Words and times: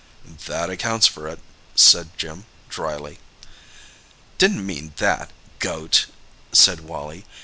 "That 0.47 0.71
accounts 0.71 1.05
for 1.05 1.27
it," 1.27 1.39
said 1.75 2.17
Jim 2.17 2.45
dryly. 2.69 3.19
"Didn't 4.39 4.65
mean 4.65 4.93
that—goat!" 4.97 6.07
said 6.51 6.79
Wally. 6.79 7.23